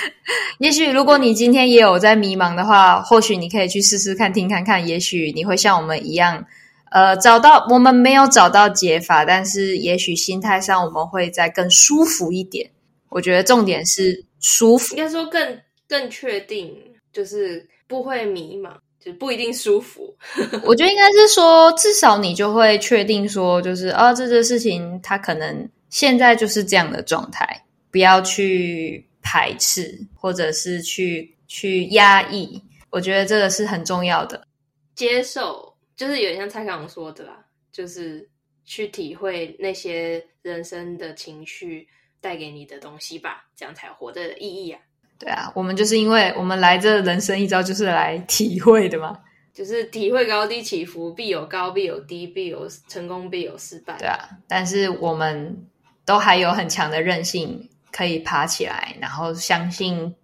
[0.61, 6.45] 也许如果你今天也有在迷茫的话，或许你可以去试试看听看看，也许你会像我们一样，
[6.91, 12.71] 呃，找到我们没有找到解法，但是也许心态上我们会再更舒服一点。
[13.09, 15.59] 我觉得重点是舒服，应该说更。
[15.89, 16.77] 更确定，
[17.13, 20.15] 就是不会迷茫，就不一定舒服。
[20.65, 32.63] 我觉得应该是说，至少你就会确定说，就是啊，这件事情它可能现在就是这样的状态，不要去排斥，或者是去去压抑。
[32.91, 34.47] 我觉得这个是很重要的，
[34.95, 38.27] 接受，就是有点像蔡康永说的啦，就是
[38.65, 41.87] 去体会那些人生的情绪
[42.21, 44.81] 带给你的东西吧，这样才活的意义啊。
[45.19, 49.19] 对啊，我们就是因为我们来这人生一遭，就是来体会的嘛，
[49.53, 53.97] 就是体会高低起伏，必有高，必有低，必有成功，必有失败。
[53.99, 55.67] 对啊，但是我们
[56.05, 60.15] 都还有很强的韧性，可以爬起来，然后相信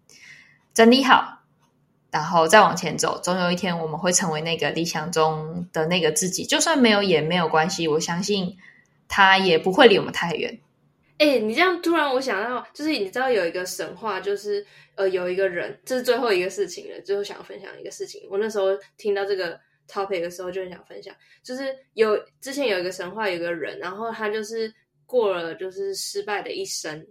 [0.73, 1.41] 整理好，
[2.13, 3.21] 然后再往前走。
[3.21, 6.45] 总有一天，我们会成为那个理想中的那个自己。
[6.45, 8.57] 就算没有也没有关系，我相信
[9.09, 10.61] 他也不会离我们太远。
[11.19, 14.67] 哎、欸，你这样突然我想到，就是你知道有一个神话，就是
[14.97, 18.27] 呃有一个人，这是最后一个事情了，最后想要分享一个事情。
[18.31, 24.73] 我那时候听到这个 topic 的时候，就很想分享，就是有之前有一个神话，有一个人，然后他就是
[25.07, 27.07] 过了就是失败的一生，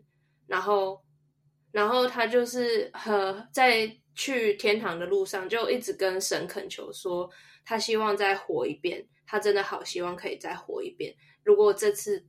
[0.48, 1.02] 然后
[1.72, 7.30] 然后他就是和在去天堂的路上，就一直跟神恳求说，
[7.66, 11.14] 他希望再活一遍，他真的好希望可以再活一遍。
[11.44, 12.26] 如果这次。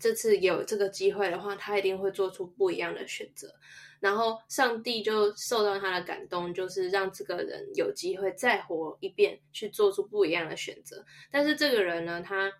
[0.00, 3.52] 这次有这个机会的话，他一定会做出不一样的选择。
[4.00, 11.04] 然后上帝就受到他的感动，就是让这个人有机会再活一遍，去做出不一样的选择。
[11.30, 12.52] 但是这个人呢，他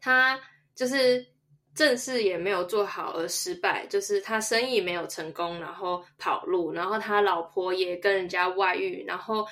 [0.00, 0.40] 他
[0.74, 1.26] 就是
[1.74, 9.46] 正事也没有做好而失败，就是他生意没有成功，然后跑路，然后他老婆也跟人家外遇，然后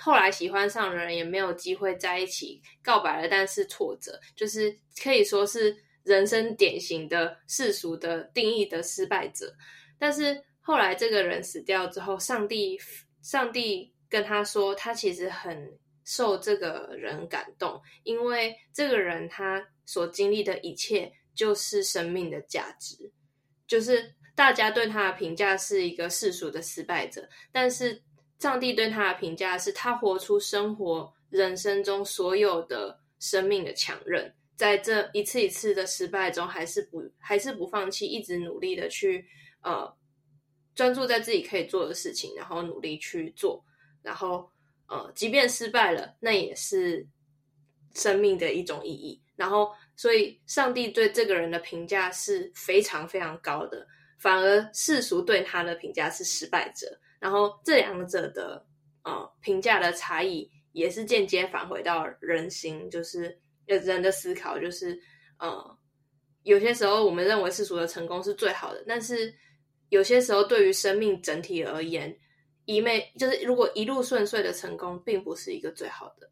[0.00, 5.76] 后来喜欢上的人也没有机会在一起告白了，但是挫折，就是可以说是。
[6.04, 9.50] 人生典型的世俗的定义的失败者，
[9.98, 12.78] 但是后来这个人死掉之后，上帝
[13.22, 23.10] 上帝跟他说，他其实很受这个人感动，因为这个人他所经历的一切就是生命的价值，
[23.66, 28.02] 就是大家对他的评价是一个世俗的失败者，但是
[28.38, 34.34] 上帝对他的评价是他活出生活人生中所有的生命的强韧。
[34.56, 39.26] 在这一次一次的失败中，还是不还是不放弃，一直努力的去
[39.64, 39.92] 呃
[40.76, 43.64] 专注在自己可以做的事情，然后努力去做，
[44.02, 44.48] 然后
[44.86, 47.04] 呃即便失败了，那也是
[47.94, 49.20] 生命的一种意义。
[49.34, 53.84] 然后，所以上帝对这个人的评价是非常非常高的，
[54.20, 56.86] 反而世俗对他的评价是失败者。
[57.18, 58.64] 然后这两者的
[59.02, 63.36] 呃评价的差异，也是间接返回到人心，就是。
[63.66, 65.00] 人的思考就是，
[65.38, 65.78] 呃，
[66.42, 69.34] 有些时候我们认为世俗的成功是最好的，但是
[69.88, 72.16] 有些时候对于生命整体而言，
[72.64, 76.28] 一昧就是如果一路顺遂的成功，并不是一个最好的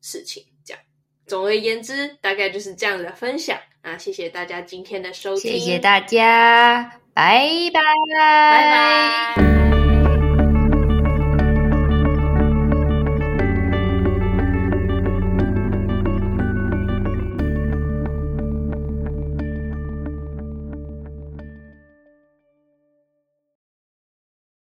[0.00, 0.44] 事情。
[0.64, 0.82] 这样，
[1.26, 3.98] 总而言之，大概就是这样的分享啊！
[3.98, 7.80] 谢谢大家今天的收听，谢谢大家，拜拜，
[8.14, 9.77] 拜拜。